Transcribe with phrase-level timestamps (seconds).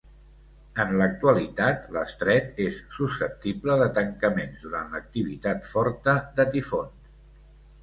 [0.83, 7.15] En l'actualitat l'estret és susceptible de tancaments durant l'activitat forta de tifons.